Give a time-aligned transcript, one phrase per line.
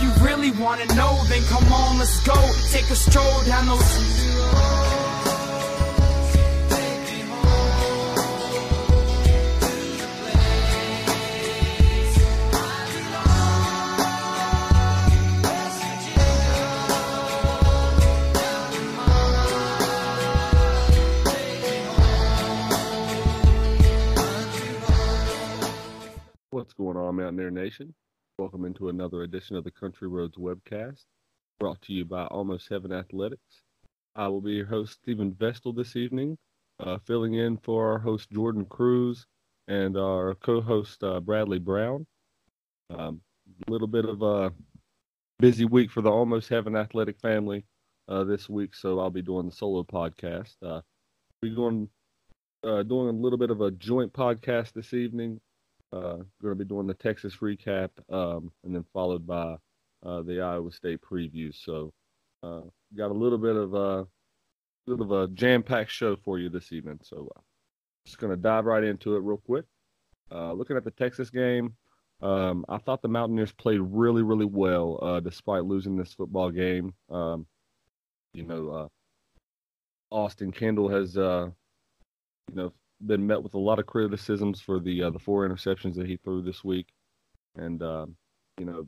[0.00, 2.34] You really wanna know, then come on, let's go.
[2.70, 4.28] Take a stroll down those.
[26.50, 27.94] What's going on, Mountaineer Nation?
[28.38, 31.06] Welcome into another edition of the Country Roads webcast,
[31.58, 33.62] brought to you by Almost Heaven Athletics.
[34.14, 36.38] I will be your host, Stephen Vestal, this evening,
[36.78, 39.26] uh, filling in for our host, Jordan Cruz,
[39.66, 42.06] and our co host, uh, Bradley Brown.
[42.90, 43.20] A um,
[43.66, 44.52] little bit of a
[45.40, 47.64] busy week for the Almost Heaven Athletic family
[48.06, 50.54] uh, this week, so I'll be doing the solo podcast.
[50.62, 50.82] Uh,
[51.42, 51.88] we're going,
[52.62, 55.40] uh, doing a little bit of a joint podcast this evening
[55.92, 59.56] uh, going to be doing the Texas recap, um, and then followed by
[60.04, 61.54] uh, the Iowa State preview.
[61.54, 61.92] So,
[62.42, 62.62] uh,
[62.96, 64.06] got a little bit of a
[64.86, 67.00] little of a jam-packed show for you this evening.
[67.02, 67.40] So, uh,
[68.06, 69.64] just going to dive right into it real quick.
[70.30, 71.74] Uh, looking at the Texas game,
[72.20, 76.92] um, I thought the Mountaineers played really, really well uh, despite losing this football game.
[77.10, 77.46] Um,
[78.34, 81.52] you know, uh, Austin Kendall has, you
[82.54, 82.72] know,
[83.06, 86.16] been met with a lot of criticisms for the uh, the four interceptions that he
[86.16, 86.88] threw this week,
[87.56, 88.06] and uh,
[88.58, 88.86] you know,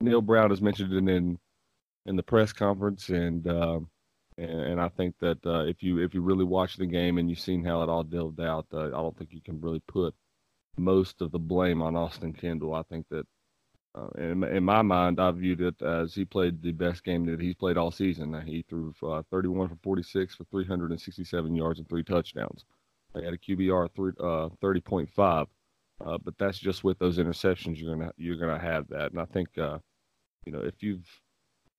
[0.00, 1.38] Neal Brown has mentioned it in
[2.06, 3.80] in the press conference, and uh,
[4.38, 7.28] and, and, I think that uh, if you if you really watch the game and
[7.28, 10.14] you've seen how it all delved out, uh, I don't think you can really put
[10.76, 12.74] most of the blame on Austin Kendall.
[12.74, 13.26] I think that.
[13.94, 17.40] Uh, in, in my mind, I viewed it as he played the best game that
[17.40, 18.38] he's played all season.
[18.46, 22.66] He threw 31 for 46 for 367 yards and three touchdowns.
[23.16, 25.46] They had a QBR three, uh, 30.5,
[26.04, 27.80] uh, but that's just with those interceptions.
[27.80, 29.78] You're gonna you're gonna have that, and I think uh,
[30.44, 31.08] you know if you've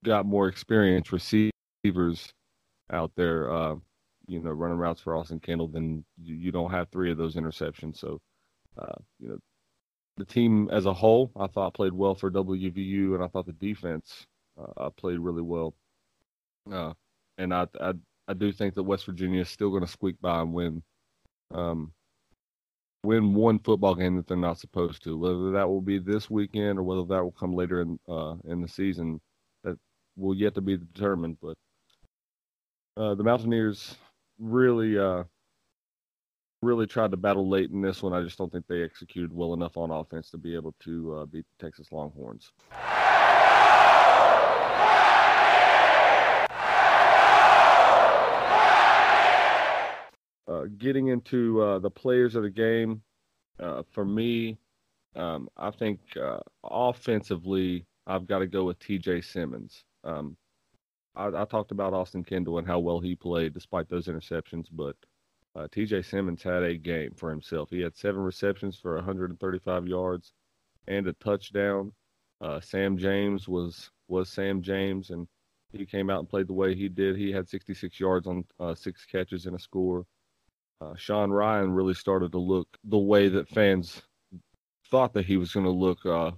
[0.04, 2.32] got more experienced receivers
[2.92, 3.76] out there, uh,
[4.26, 7.36] you know running routes for Austin Kendall, then you, you don't have three of those
[7.36, 7.98] interceptions.
[7.98, 8.20] So
[8.76, 9.38] uh, you know
[10.16, 13.52] the team as a whole, I thought played well for WVU, and I thought the
[13.52, 14.26] defense
[14.76, 15.72] uh, played really well.
[16.68, 16.94] Uh,
[17.38, 17.92] and I, I
[18.26, 20.82] I do think that West Virginia is still going to squeak by and win
[21.52, 21.92] um,
[23.02, 25.16] win one football game that they're not supposed to.
[25.16, 28.60] Whether that will be this weekend or whether that will come later in uh, in
[28.60, 29.20] the season,
[29.64, 29.78] that
[30.16, 31.38] will yet to be determined.
[31.40, 31.56] But
[32.96, 33.96] uh, the Mountaineers
[34.38, 35.24] really, uh,
[36.62, 38.12] really tried to battle late in this one.
[38.12, 41.26] I just don't think they executed well enough on offense to be able to uh,
[41.26, 42.52] beat the Texas Longhorns.
[50.78, 53.02] Getting into uh, the players of the game,
[53.60, 54.58] uh, for me,
[55.16, 59.22] um, I think uh, offensively, I've got to go with T.J.
[59.22, 59.84] Simmons.
[60.04, 60.36] Um,
[61.16, 64.96] I, I, talked about Austin Kendall and how well he played despite those interceptions, but
[65.56, 66.02] uh, T.J.
[66.02, 67.68] Simmons had a game for himself.
[67.70, 70.32] He had seven receptions for 135 yards
[70.86, 71.92] and a touchdown.
[72.60, 75.26] Sam James was was Sam James, and
[75.72, 77.16] he came out and played the way he did.
[77.16, 78.44] He had 66 yards on
[78.76, 80.06] six catches and a score
[80.80, 84.02] uh, Sean Ryan really started to look the way that fans
[84.90, 86.04] thought that he was going to look.
[86.06, 86.32] Uh,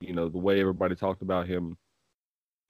[0.00, 1.76] you know, the way everybody talked about him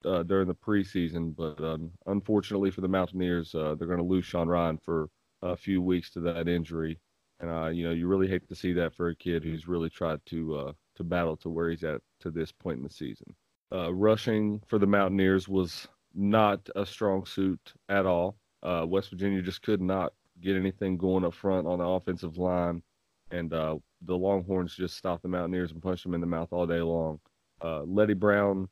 [0.04, 1.34] uh, during the preseason.
[1.34, 5.08] But um, unfortunately for the Mountaineers, uh, they're going to lose Sean Ryan for
[5.42, 6.98] a few weeks to that injury.
[7.40, 9.90] And uh, you know, you really hate to see that for a kid who's really
[9.90, 13.34] tried to uh, to battle to where he's at to this point in the season.
[13.72, 18.36] rushing for the Mountaineers was not a strong suit at all.
[18.62, 22.82] West Virginia just could not get anything going up front on the offensive line,
[23.30, 26.66] and uh, the Longhorns just stopped the Mountaineers and punched them in the mouth all
[26.66, 27.20] day long.
[27.62, 28.68] Uh, Leddie Brown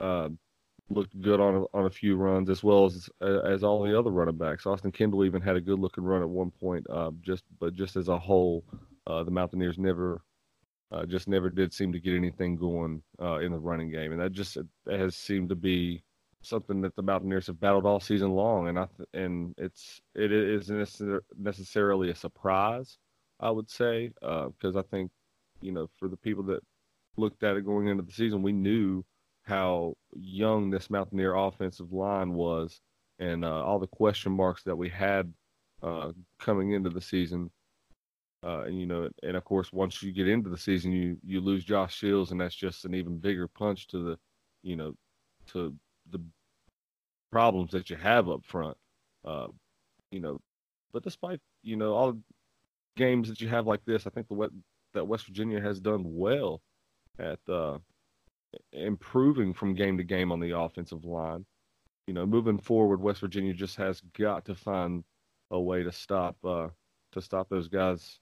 [0.00, 0.28] uh,
[0.90, 4.10] looked good on a, on a few runs, as well as as all the other
[4.10, 4.66] running backs.
[4.66, 6.86] Austin Kendall even had a good looking run at one point.
[6.90, 8.64] Uh, just but just as a whole,
[9.06, 10.22] uh, the Mountaineers never.
[10.90, 14.32] Uh, just never did seem to get anything going in the running game, and that
[14.32, 14.56] just
[14.88, 16.02] has seemed to be
[16.42, 20.32] something that the Mountaineers have battled all season long, and I th- and it's it
[20.32, 22.98] isn't necessarily a surprise,
[23.40, 25.10] I would say, because uh, I think
[25.60, 26.62] you know for the people that
[27.16, 29.04] looked at it going into the season, we knew
[29.42, 32.80] how young this Mountaineer offensive line was,
[33.18, 35.32] and uh, all the question marks that we had
[35.82, 37.50] uh, coming into the season.
[38.44, 41.40] Uh, and you know, and of course, once you get into the season, you you
[41.40, 44.18] lose Josh Shields, and that's just an even bigger punch to the,
[44.62, 44.94] you know,
[45.48, 45.74] to
[46.10, 46.20] the
[47.30, 48.76] problems that you have up front.
[49.24, 49.48] Uh,
[50.10, 50.40] you know,
[50.92, 52.18] but despite you know all
[52.96, 54.50] games that you have like this, I think the
[54.94, 56.60] that West Virginia has done well
[57.18, 57.78] at uh,
[58.72, 61.44] improving from game to game on the offensive line.
[62.06, 65.04] You know, moving forward, West Virginia just has got to find
[65.50, 66.68] a way to stop uh,
[67.12, 68.18] to stop those guys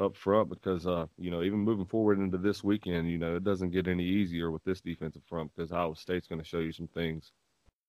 [0.00, 3.44] up front because uh, you know even moving forward into this weekend, you know it
[3.44, 6.72] doesn't get any easier with this defensive front because Iowa State's going to show you
[6.72, 7.32] some things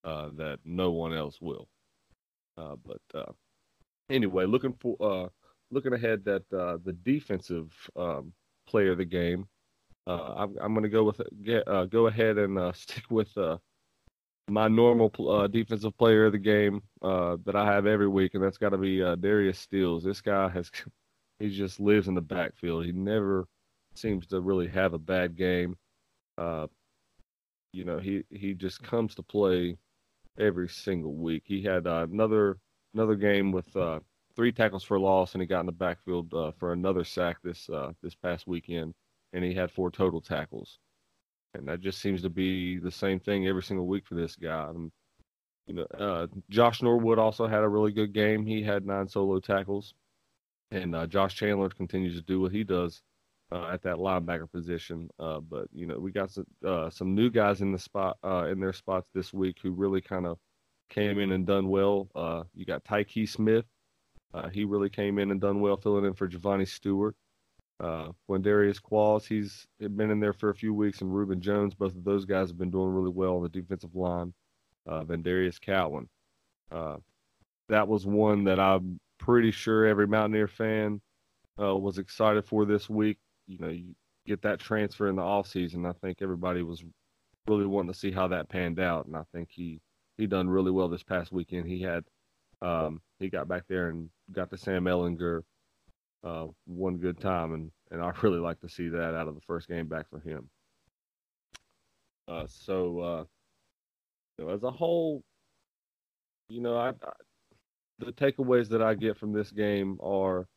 [0.04, 1.68] uh, that no one else will.
[2.58, 3.32] Uh, but uh,
[4.10, 5.30] anyway, looking for uh,
[5.72, 8.34] looking ahead that uh, the defensive um,
[8.68, 9.48] player of the game,
[10.08, 13.38] I'm, I'm going to go with get, go ahead and stick with
[14.50, 18.44] my normal uh, defensive player of the game uh, that I have every week, and
[18.44, 20.04] that's got to be uh, Darius Stills.
[20.04, 20.72] This guy has
[21.40, 22.86] he just lives in the backfield.
[22.86, 23.48] He never
[23.96, 25.76] seems to really have a bad game.
[26.38, 26.68] Uh,
[27.74, 29.78] you know, he he just comes to play
[30.38, 31.44] every single week.
[31.46, 32.58] He had uh, another
[32.94, 34.00] another game with uh,
[34.36, 37.70] three tackles for loss, and he got in the backfield uh, for another sack this
[37.70, 38.94] uh, this past weekend,
[39.34, 40.80] and he had four total tackles.
[41.56, 44.70] And that just seems to be the same thing every single week for this guy.
[44.70, 44.92] And,
[45.66, 48.46] you know, uh, Josh Norwood also had a really good game.
[48.46, 49.96] He had nine solo tackles,
[50.72, 53.02] and uh, Josh Chandler continues to do what he does
[53.52, 55.10] uh, at that linebacker position.
[55.20, 58.46] Uh, but you know, we got some uh, some new guys in the spot uh,
[58.46, 60.38] in their spots this week who really kind of
[60.90, 62.10] came in and done well.
[62.16, 63.66] Uh, you got Tykee Smith.
[64.52, 67.16] He really came in and done well, filling in for JoVanni Stewart.
[67.80, 68.10] Uh,
[68.42, 72.04] Darius Qualls, he's been in there for a few weeks, and Reuben Jones, both of
[72.04, 74.34] those guys have been doing really well on the defensive line.
[74.88, 76.08] Uh, Darius Cowan.
[76.70, 81.02] That was one that I'm pretty sure every Mountaineer fan
[81.62, 83.18] uh, was excited for this week
[83.50, 83.96] you know you
[84.26, 85.86] get that transfer in the off season.
[85.86, 86.84] I think everybody was
[87.48, 89.82] really wanting to see how that panned out, and I think he
[90.18, 91.68] he done really well this past weekend.
[91.68, 92.04] He had
[92.62, 95.42] um, he got back there and got to Sam Ehlinger
[96.24, 99.42] uh, one good time, and and I really like to see that out of the
[99.42, 100.50] first game back for him.
[102.28, 103.28] Uh, so
[104.40, 105.24] uh, as a whole,
[106.48, 107.12] you know, I, I
[108.00, 110.48] the takeaways that I get from this game are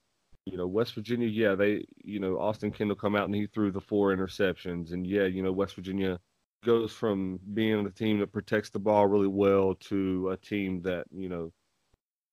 [0.44, 3.70] you know, West Virginia, yeah, they, you know, Austin Kendall come out and he threw
[3.70, 4.92] the four interceptions.
[4.92, 6.18] And yeah, you know, West Virginia
[6.64, 11.06] goes from being a team that protects the ball really well to a team that,
[11.10, 11.52] you know,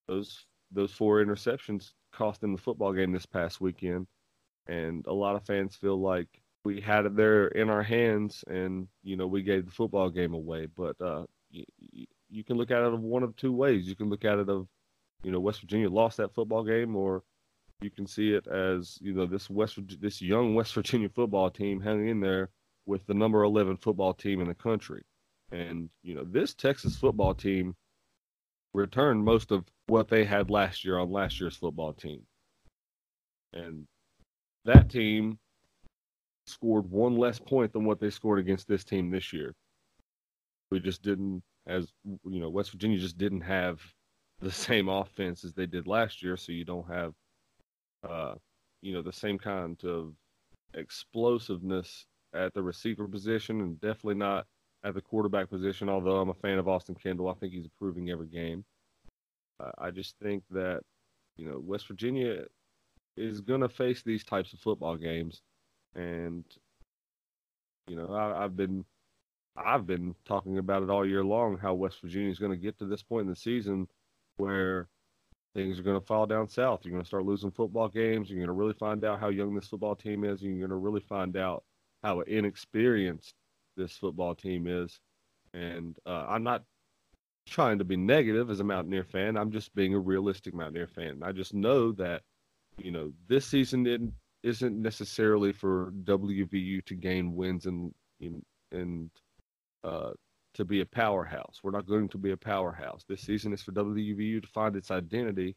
[0.07, 4.07] those those four interceptions cost them the football game this past weekend.
[4.67, 6.27] And a lot of fans feel like
[6.63, 10.33] we had it there in our hands and, you know, we gave the football game
[10.33, 10.67] away.
[10.75, 11.65] But uh, you,
[12.29, 13.87] you can look at it of one of two ways.
[13.87, 14.67] You can look at it of,
[15.23, 17.23] you know, West Virginia lost that football game or
[17.81, 21.79] you can see it as you know this West this young West Virginia football team
[21.79, 22.49] hanging in there
[22.85, 25.03] with the number 11 football team in the country.
[25.51, 27.75] And you know this Texas football team
[28.73, 32.21] returned most of what they had last year on last year's football team.
[33.53, 33.87] And
[34.65, 35.39] that team
[36.45, 39.55] scored one less point than what they scored against this team this year.
[40.71, 43.79] We just didn't as you know West Virginia just didn't have
[44.41, 47.13] the same offense as they did last year, so you don't have
[48.07, 48.35] uh,
[48.81, 50.13] you know, the same kind of
[50.73, 54.45] explosiveness at the receiver position and definitely not
[54.83, 57.27] at the quarterback position, although I'm a fan of Austin Kendall.
[57.29, 58.63] I think he's improving every game.
[59.59, 60.81] Uh, I just think that,
[61.35, 62.45] you know, West Virginia
[63.17, 65.41] is going to face these types of football games.
[65.95, 66.45] And,
[67.87, 68.85] you know, I, I've been.
[69.57, 72.77] I've been talking about it all year long how West Virginia is going to get
[72.79, 73.89] to this point in the season
[74.39, 74.87] where
[75.55, 76.81] things are going to fall down south.
[76.83, 78.29] You're going to start losing football games.
[78.29, 80.41] You're going to really find out how young this football team is.
[80.41, 81.63] You're going to really find out
[82.03, 83.33] how inexperienced
[83.75, 84.99] this football team is.
[85.53, 86.63] And uh, I'm not
[87.47, 89.37] trying to be negative as a Mountaineer fan.
[89.37, 91.21] I'm just being a realistic Mountaineer fan.
[91.23, 92.21] I just know that,
[92.77, 97.93] you know, this season isn't necessarily for WVU to gain wins and
[98.71, 99.09] and
[99.83, 100.11] uh,
[100.55, 101.59] to be a powerhouse.
[101.63, 103.03] We're not going to be a powerhouse.
[103.07, 105.55] This season is for WVU to find its identity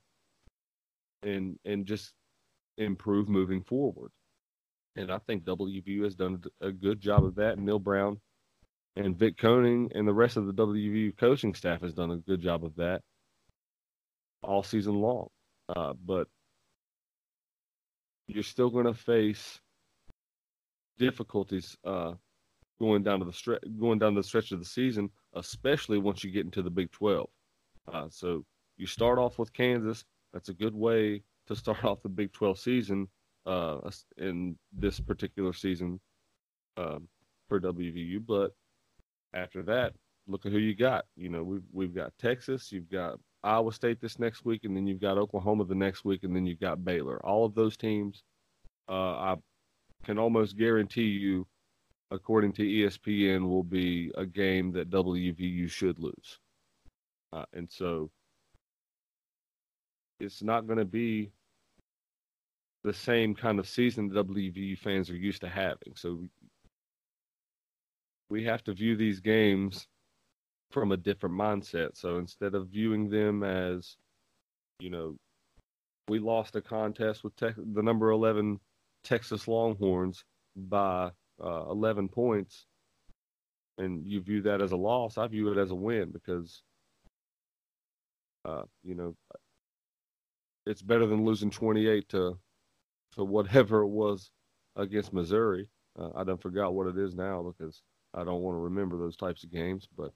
[1.23, 2.13] and and just
[2.79, 4.11] improve moving forward.
[4.97, 7.59] And I think WVU has done a good job of that.
[7.59, 8.21] Neal Brown
[8.97, 12.41] and Vic Koenning and the rest of the WVU coaching staff has done a good
[12.41, 13.01] job of that
[14.43, 15.29] all season long.
[15.75, 16.29] Uh, but
[18.27, 19.61] you're still going to face
[20.99, 22.13] difficulties uh,
[22.81, 26.31] going down to the stretch, going down the stretch of the season, especially once you
[26.31, 27.29] get into the Big 12.
[27.93, 28.45] Uh, so
[28.77, 30.05] you start off with Kansas.
[30.33, 33.09] That's a good way to start off the Big 12 season
[33.47, 33.79] uh,
[34.19, 36.01] in this particular season
[36.77, 37.09] um,
[37.49, 38.25] for WVU.
[38.27, 38.53] But
[39.35, 39.95] after that,
[40.27, 41.07] look at who you got.
[41.17, 44.87] You know, we've we've got Texas, you've got Iowa State this next week, and then
[44.87, 47.25] you've got Oklahoma the next week, and then you've got Baylor.
[47.25, 48.23] All of those teams,
[48.89, 49.37] uh, I
[50.05, 51.47] can almost guarantee you
[52.13, 56.39] according to ESPN, will be a game that WVU should lose.
[57.33, 58.11] Uh, and so
[60.21, 61.33] it's not going to be
[62.85, 65.95] the same kind of season that WVU fans are used to having.
[65.95, 66.23] So
[68.29, 69.87] we have to view these games
[70.71, 71.97] from a different mindset.
[71.97, 73.97] So instead of viewing them as,
[74.81, 75.17] you know,
[76.09, 78.59] we lost a contest with te- the number 11
[79.05, 80.25] Texas Longhorns
[80.57, 81.11] by
[81.43, 82.67] uh, 11 points,
[83.79, 86.63] and you view that as a loss, I view it as a win because,
[88.45, 89.15] uh, you know,
[90.67, 92.39] it's better than losing 28 to
[93.17, 94.31] to whatever it was
[94.77, 95.69] against Missouri.
[95.99, 97.83] Uh, I don't forgot what it is now because
[98.15, 99.87] I don't want to remember those types of games.
[99.97, 100.13] But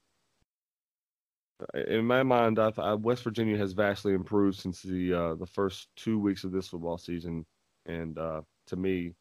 [1.61, 5.45] uh, in my mind, I, I, West Virginia has vastly improved since the uh, the
[5.45, 7.45] first two weeks of this football season,
[7.85, 9.13] and uh, to me,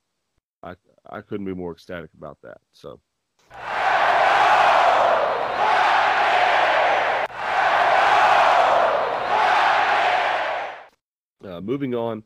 [0.62, 0.74] I
[1.10, 2.58] I couldn't be more ecstatic about that.
[2.72, 3.00] So.
[11.44, 12.22] Uh, moving on,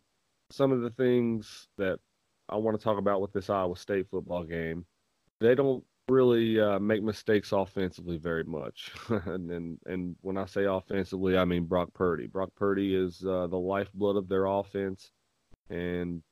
[0.51, 1.99] some of the things that
[2.49, 4.87] I want to talk about with this Iowa State football game,
[5.41, 8.91] they don't really uh, make mistakes offensively very much.
[9.09, 12.27] and, and, and when I say offensively, I mean Brock Purdy.
[12.27, 15.13] Brock Purdy is uh, the lifeblood of their offense,
[15.69, 16.23] and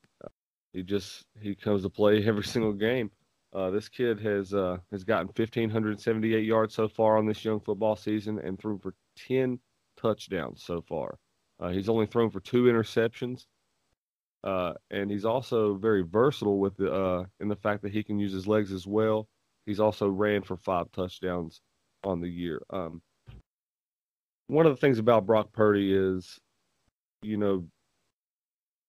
[0.73, 3.11] he just he comes to play every single game.
[3.53, 7.95] Uh, this kid has uh, has gotten 1,578 yards so far on this young football
[7.95, 8.93] season and thrown for
[9.27, 9.59] 10
[9.99, 11.17] touchdowns so far.
[11.59, 13.45] Uh, he's only thrown for two interceptions.
[14.43, 18.19] Uh, and he's also very versatile with the uh, in the fact that he can
[18.19, 19.27] use his legs as well.
[19.65, 21.61] He's also ran for five touchdowns
[22.03, 22.61] on the year.
[22.69, 23.01] Um,
[24.47, 26.39] one of the things about Brock Purdy is,
[27.21, 27.65] you know,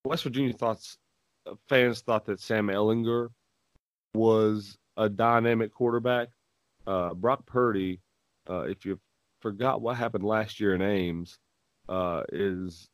[0.04, 0.96] West Virginia thoughts
[1.68, 3.28] fans thought that Sam Ehlinger
[4.14, 6.28] was a dynamic quarterback.
[6.86, 8.00] Uh, Brock Purdy,
[8.48, 8.98] uh, if you
[9.40, 11.38] forgot what happened last year in Ames,
[11.88, 12.88] uh, is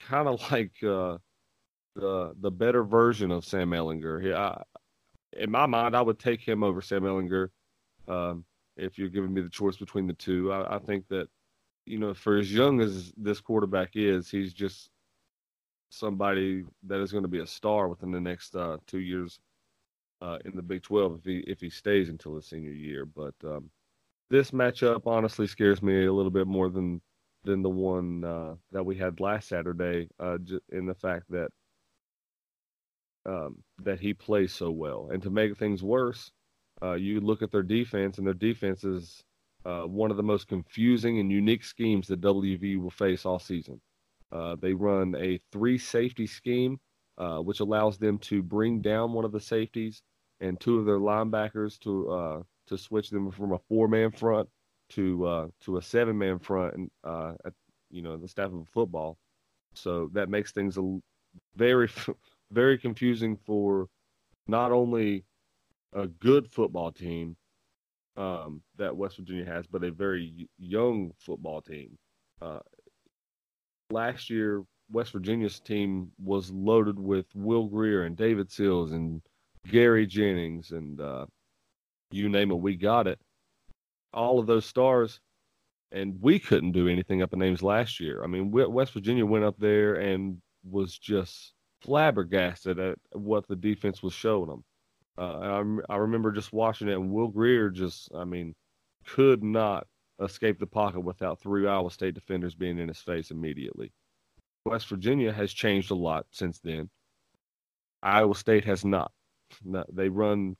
[0.00, 1.18] kind of like uh,
[1.94, 4.22] the the better version of Sam Ehlinger.
[4.22, 4.62] He, I,
[5.36, 7.48] in my mind, I would take him over Sam Ehlinger
[8.08, 8.44] um,
[8.76, 10.52] if you're giving me the choice between the two.
[10.52, 11.28] I, I, think that
[11.86, 14.90] you know, for as young as this quarterback is, he's just
[15.90, 19.38] somebody that is going to be a star within the next uh, two years
[20.20, 23.04] uh, in the Big 12 if he if he stays until his senior year.
[23.04, 23.70] But um,
[24.30, 27.00] this matchup honestly scares me a little bit more than
[27.44, 30.38] than the one uh, that we had last Saturday, uh,
[30.70, 31.48] in the fact that
[33.26, 35.10] um, that he plays so well.
[35.12, 36.30] And to make things worse,
[36.82, 39.22] uh, you look at their defense, and their defense is
[39.64, 43.80] uh, one of the most confusing and unique schemes that WV will face all season.
[44.30, 46.78] Uh, they run a three safety scheme,
[47.16, 50.02] uh, which allows them to bring down one of the safeties
[50.40, 54.48] and two of their linebackers to uh, to switch them from a four man front
[54.90, 57.52] to uh, to a seven man front, and at,
[57.90, 59.16] you know the staff of football.
[59.74, 60.98] So that makes things a
[61.56, 61.88] very
[62.50, 63.88] very confusing for
[64.46, 65.24] not only
[65.92, 67.36] a good football team
[68.16, 71.96] um, that West Virginia has, but a very young football team.
[72.40, 72.60] Uh,
[73.90, 79.20] last year, West Virginia's team was loaded with Will Grier and David Sills and
[79.70, 81.26] Gary Jennings and uh,
[82.10, 83.18] you name it, we got it.
[84.14, 85.20] All of those stars,
[85.92, 88.22] and we couldn't do anything up in Ames last year.
[88.24, 91.52] I mean, West Virginia went up there and was just
[91.82, 94.64] flabbergasted at what the defense was showing them.
[95.18, 98.54] Uh, I, I remember just watching it, and Will Grier just, I mean,
[99.04, 99.86] could not
[100.20, 103.92] escape the pocket without three Iowa State defenders being in his face immediately.
[104.64, 106.90] West Virginia has changed a lot since then.
[108.02, 109.12] Iowa State has not.
[109.92, 110.56] They run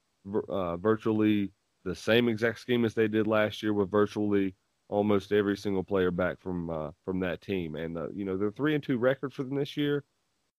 [0.48, 1.52] uh, virtually
[1.84, 4.54] the same exact scheme as they did last year, with virtually
[4.88, 7.76] almost every single player back from uh, from that team.
[7.76, 10.04] And uh, you know, their three and two record for them this year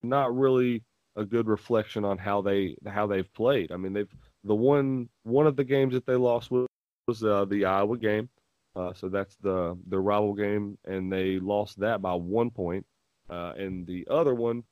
[0.04, 0.84] not really
[1.16, 3.72] a good reflection on how they how they've played.
[3.72, 4.14] I mean, they've
[4.44, 6.68] the one one of the games that they lost was,
[7.08, 8.30] was uh, the Iowa game,
[8.76, 12.86] uh, so that's the the rival game, and they lost that by one point.
[13.30, 14.64] Uh, and the other one,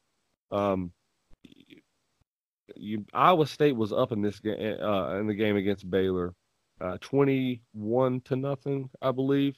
[0.52, 0.92] um,
[2.76, 6.34] you, Iowa State was up in this game uh, in the game against Baylor,
[6.80, 9.56] uh, twenty-one to nothing, I believe,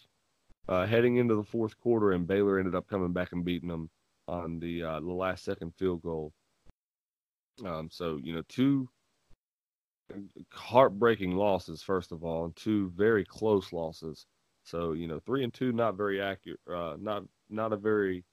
[0.68, 3.90] uh, heading into the fourth quarter, and Baylor ended up coming back and beating them
[4.28, 6.32] on the uh, the last second field goal.
[7.66, 8.90] Um, so you know, two
[10.54, 14.26] heartbreaking losses first of all, and two very close losses.
[14.64, 18.24] So you know, three and two, not very accurate, uh, not not a very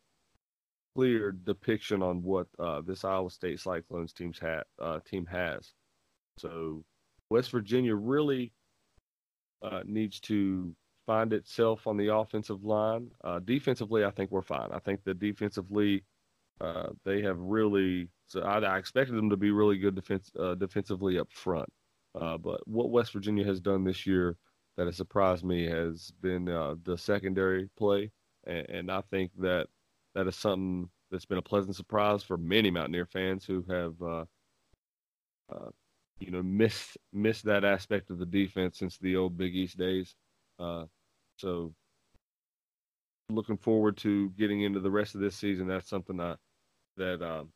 [0.94, 5.72] clear depiction on what uh, this Iowa State Cyclones team's ha- uh, team has.
[6.38, 6.84] So
[7.30, 8.52] West Virginia really
[9.62, 10.74] uh, needs to
[11.06, 13.10] find itself on the offensive line.
[13.22, 14.70] Uh, defensively, I think we're fine.
[14.72, 16.04] I think that defensively,
[16.60, 18.08] uh, they have really.
[18.28, 21.68] So I, I, expected them to be really good defense uh, defensively up front.
[22.18, 24.36] Uh, but what West Virginia has done this year
[24.76, 28.10] that has surprised me has been uh, the secondary play,
[28.46, 29.68] and, and, I think that
[30.14, 34.24] that is something that's been a pleasant surprise for many Mountaineer fans who have, uh,
[36.18, 40.14] you know, missed missed that aspect of the defense since the old Big East days.
[40.58, 41.74] So
[43.28, 45.66] looking forward to getting into the rest of this season.
[45.66, 46.36] That's something I,
[46.96, 47.48] that um,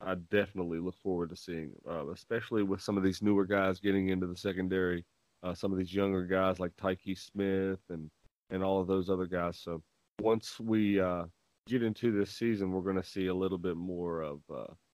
[0.00, 4.08] I definitely look forward to seeing, uh, especially with some of these newer guys getting
[4.08, 5.04] into the secondary.
[5.42, 8.10] Uh, some of these younger guys like Tykee Smith and
[8.50, 9.58] and all of those other guys.
[9.58, 9.82] So
[10.20, 11.24] once we uh,
[11.66, 14.40] get into this season, we're going to see a little bit more of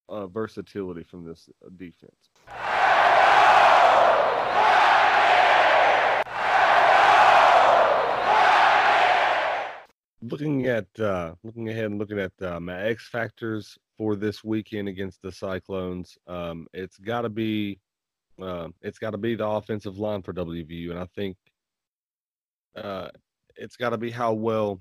[0.08, 2.30] uh, versatility from this uh, defense.
[10.30, 14.88] Looking at uh, looking ahead and looking at uh, my X factors for this weekend
[14.88, 17.78] against the Cyclones, um, it's got to be
[18.40, 21.36] uh, it's got to be the offensive line for WVU, and I think
[22.76, 23.08] uh,
[23.56, 24.80] it's got to be how well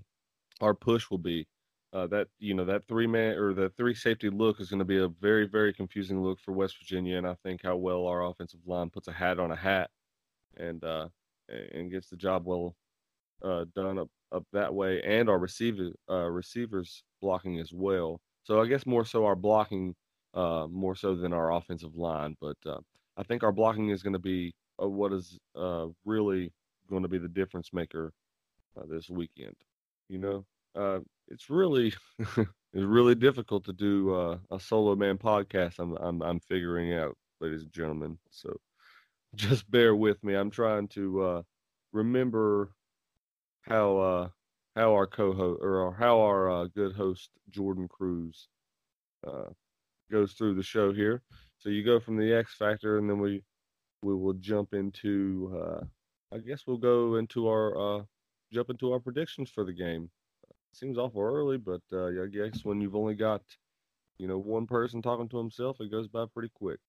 [0.62, 1.48] our push will be.
[1.92, 4.86] Uh, that you know that three man or the three safety look is going to
[4.86, 8.26] be a very very confusing look for West Virginia, and I think how well our
[8.26, 9.92] offensive line puts a hat on a hat
[10.58, 11.10] and uh,
[11.50, 12.76] and gets the job well
[13.44, 18.20] uh, done up up that way, and our receiver uh, receivers blocking as well.
[18.44, 19.96] So I guess more so our blocking
[20.34, 22.80] uh, more so than our offensive line, but uh,
[23.18, 26.52] I think our blocking is going to be uh, what is uh, really
[26.90, 28.12] going to be the difference maker
[28.78, 29.56] uh, this weekend.
[30.10, 30.18] You
[30.76, 35.80] know, it's really it's really difficult to do a solo man podcast.
[35.80, 38.18] I'm I'm I'm figuring out, ladies and gentlemen.
[38.32, 38.56] So
[39.36, 40.34] just bear with me.
[40.34, 41.46] I'm trying to
[41.94, 42.72] remember
[43.64, 44.28] how uh
[44.76, 48.48] how our co-host or how our uh, good host Jordan Cruz
[49.26, 49.50] uh,
[50.12, 51.22] goes through the show here.
[51.60, 53.44] So you go from the X Factor, and then we
[54.02, 55.54] we will jump into.
[55.56, 55.86] Uh,
[56.34, 58.04] I guess we'll go into our uh,
[58.52, 60.10] jump into our predictions for the game.
[60.74, 63.42] Seems awful early, but uh, I guess when you've only got
[64.18, 66.80] you know one person talking to himself, it goes by pretty quick.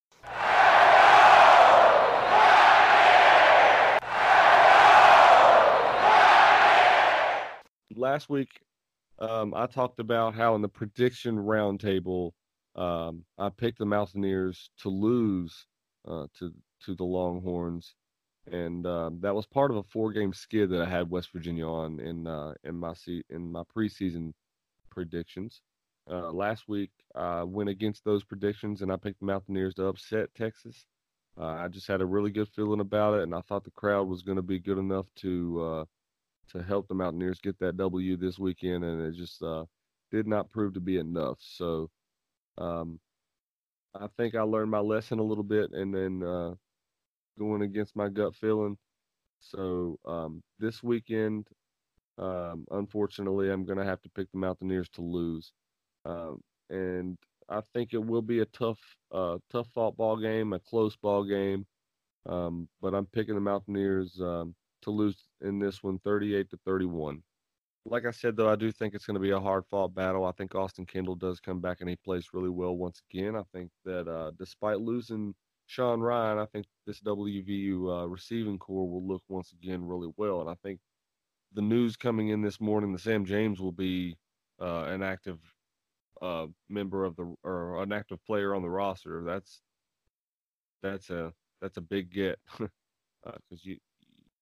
[7.96, 8.60] Last week
[9.18, 12.32] um, I talked about how in the prediction roundtable
[12.74, 15.66] um, I picked the Mountaineers to lose
[16.06, 16.52] uh, to
[16.84, 17.94] to the Longhorns,
[18.50, 21.66] and um, that was part of a four game skid that I had West Virginia
[21.66, 24.32] on in uh, in my se- in my preseason
[24.90, 25.62] predictions.
[26.10, 30.34] Uh, last week I went against those predictions and I picked the Mountaineers to upset
[30.34, 30.86] Texas.
[31.38, 34.06] Uh, I just had a really good feeling about it, and I thought the crowd
[34.06, 35.84] was going to be good enough to uh,
[36.50, 39.64] to help the Mountaineers get that W this weekend, and it just uh,
[40.10, 41.38] did not prove to be enough.
[41.40, 41.90] So
[42.58, 43.00] um,
[43.94, 46.54] I think I learned my lesson a little bit, and then uh,
[47.38, 48.76] going against my gut feeling.
[49.40, 51.46] So um, this weekend,
[52.18, 55.52] um, unfortunately, I'm going to have to pick the Mountaineers to lose,
[56.04, 58.78] um, and I think it will be a tough,
[59.12, 61.66] uh, tough fought ball game, a close ball game.
[62.26, 67.22] Um, but I'm picking the Mountaineers um, to lose in this one 38 to 31.
[67.86, 70.24] Like I said, though, I do think it's going to be a hard fought battle.
[70.24, 73.36] I think Austin Kendall does come back and he plays really well once again.
[73.36, 75.34] I think that uh, despite losing
[75.66, 80.40] Sean Ryan, I think this WVU uh, receiving core will look once again really well.
[80.40, 80.80] And I think
[81.52, 84.16] the news coming in this morning that Sam James will be
[84.60, 85.38] uh, an active
[86.22, 89.22] uh, member of the or an active player on the roster.
[89.24, 89.60] That's
[90.82, 92.70] that's a that's a big get because
[93.26, 93.78] uh, you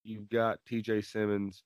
[0.04, 1.64] you've got TJ Simmons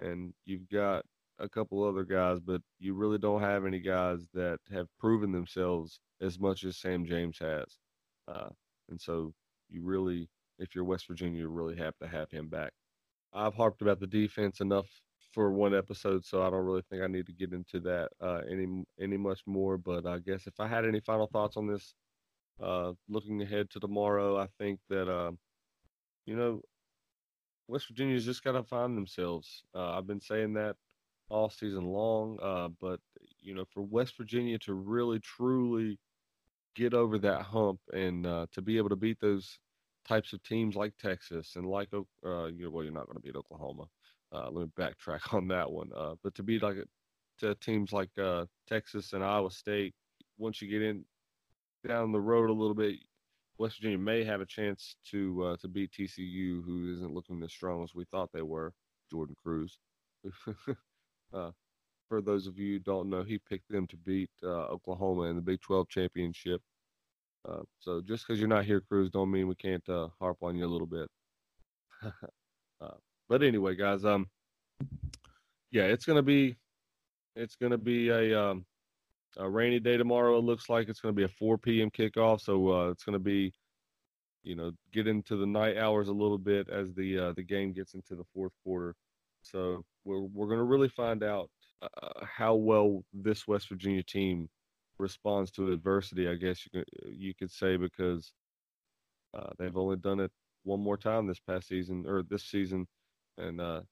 [0.00, 1.04] and you've got
[1.38, 6.00] a couple other guys, but you really don't have any guys that have proven themselves
[6.20, 7.78] as much as Sam James has.
[8.26, 8.48] Uh,
[8.90, 9.32] and so
[9.68, 12.72] you really, if you're West Virginia, you really have to have him back.
[13.32, 14.88] I've harped about the defense enough
[15.32, 18.40] for one episode, so I don't really think I need to get into that uh,
[18.50, 19.76] any any much more.
[19.76, 21.94] But I guess if I had any final thoughts on this,
[22.62, 25.32] uh, looking ahead to tomorrow, I think that uh,
[26.24, 26.62] you know
[27.68, 29.62] West Virginia's just got to find themselves.
[29.74, 30.76] Uh, I've been saying that
[31.28, 32.98] all season long, uh, but
[33.40, 35.98] you know, for West Virginia to really truly
[36.74, 39.58] get over that hump and uh, to be able to beat those
[40.06, 43.22] types of teams like Texas and like uh, you know, well, you're not going to
[43.22, 43.84] beat Oklahoma.
[44.32, 45.90] Uh, let me backtrack on that one.
[45.94, 46.76] Uh, but to beat like
[47.38, 48.10] to teams like
[48.66, 49.94] Texas and Iowa State,
[50.38, 51.04] once you get in
[51.86, 52.96] down the road a little bit,
[53.58, 57.52] West Virginia may have a chance to uh, to beat TCU, who isn't looking as
[57.52, 58.72] strong as we thought they were.
[59.10, 59.78] Jordan Cruz.
[61.34, 61.50] uh,
[62.08, 65.36] for those of you who don't know, he picked them to beat uh, Oklahoma in
[65.36, 66.62] the Big 12 championship.
[67.48, 70.56] Uh, so just because you're not here, Cruz, don't mean we can't uh, harp on
[70.56, 71.08] you a little bit.
[72.80, 72.94] Uh,
[73.28, 74.28] but anyway, guys, um,
[75.72, 76.54] yeah, it's gonna be
[77.34, 78.64] it's gonna be a um,
[79.38, 80.38] a rainy day tomorrow.
[80.38, 81.90] It looks like it's gonna be a 4 p.m.
[81.90, 83.52] kickoff, so uh, it's gonna be
[84.42, 87.72] you know get into the night hours a little bit as the uh, the game
[87.72, 88.94] gets into the fourth quarter.
[89.42, 91.50] So we're we're gonna really find out
[91.82, 94.48] uh, how well this West Virginia team
[94.98, 96.28] responds to adversity.
[96.28, 98.32] I guess you could you could say because
[99.36, 100.32] uh, they've only done it
[100.64, 102.86] one more time this past season or this season,
[103.38, 103.82] and uh,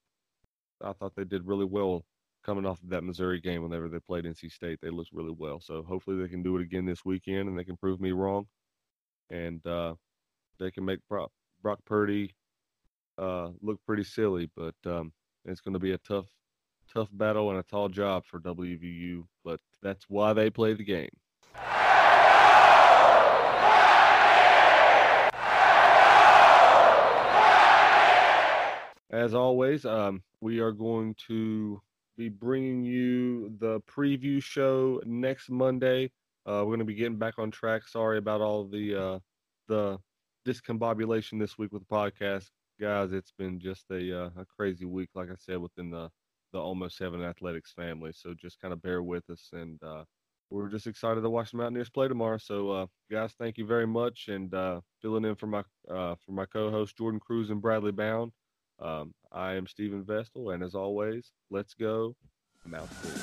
[0.82, 2.04] I thought they did really well
[2.46, 4.78] coming off of that Missouri game whenever they played NC State.
[4.80, 5.60] They looked really well.
[5.60, 8.46] So hopefully they can do it again this weekend and they can prove me wrong,
[9.30, 9.94] and uh,
[10.60, 12.34] they can make Brock, Brock Purdy
[13.18, 14.48] uh, look pretty silly.
[14.56, 15.12] But um,
[15.44, 16.26] it's going to be a tough
[16.92, 21.10] tough battle and a tall job for WVU, but that's why they play the game.
[29.10, 31.80] As always, um, we are going to
[32.16, 36.10] be bringing you the preview show next Monday.
[36.46, 37.86] Uh, we're going to be getting back on track.
[37.86, 39.18] Sorry about all the uh,
[39.68, 39.98] the
[40.46, 42.50] discombobulation this week with the podcast,
[42.80, 43.12] guys.
[43.12, 46.10] It's been just a uh, a crazy week, like I said, within the
[46.52, 48.12] the Almost Heaven Athletics family.
[48.14, 50.04] So just kind of bear with us, and uh,
[50.50, 52.38] we're just excited to watch the Mountaineers play tomorrow.
[52.38, 56.46] So uh, guys, thank you very much, and uh, filling in for my for my
[56.46, 58.32] co-host Jordan Cruz and Bradley Brown.
[58.78, 62.16] Um, I am Stephen Vestal, and as always, let's go
[62.64, 63.22] Mountaineers.